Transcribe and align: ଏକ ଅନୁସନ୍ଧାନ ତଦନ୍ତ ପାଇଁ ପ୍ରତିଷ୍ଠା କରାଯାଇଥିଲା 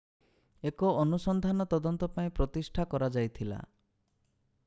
ଏକ 0.69 0.87
ଅନୁସନ୍ଧାନ 1.01 1.67
ତଦନ୍ତ 1.75 2.09
ପାଇଁ 2.17 2.33
ପ୍ରତିଷ୍ଠା 2.41 2.87
କରାଯାଇଥିଲା 2.95 3.63